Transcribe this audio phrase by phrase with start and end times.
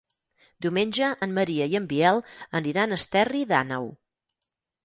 [0.65, 2.23] Diumenge en Maria i en Biel
[2.63, 3.91] aniran a Esterri d'Àneu.